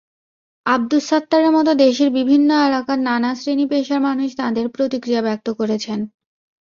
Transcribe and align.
আবদুস 0.65 1.03
সাত্তারের 1.09 1.51
মতো 1.51 1.71
দেশের 1.83 2.09
বিভিন্ন 2.11 2.49
এলাকার 2.67 2.99
নানা 3.01 3.29
শ্রেণী-পেশার 3.35 4.01
মানুষ 4.01 4.29
তাঁদের 4.37 4.65
প্রতিক্রিয়া 4.69 5.21
ব্যক্ত 5.21 5.47
করেছেন। 5.59 5.99